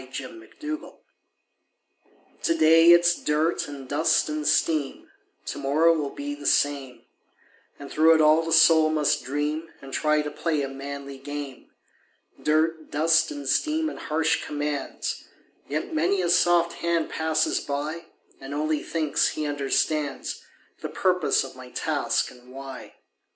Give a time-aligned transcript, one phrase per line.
[0.01, 0.91] THE WORKMAN'S DREAM
[2.41, 5.11] To day it's dirt and dust and steam,
[5.45, 7.03] To morrow it will be the same,
[7.77, 11.69] And through it all the soul must dream And try to play a manly game;
[12.41, 15.25] Dirt, dust and steam and harsh commands,
[15.67, 18.05] Yet many a soft hand passes by
[18.39, 20.43] And only thinks he understands
[20.81, 22.95] The purpose of my task and why.